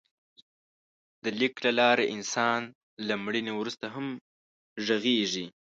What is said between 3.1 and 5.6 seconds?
مړینې وروسته هم غږېږي.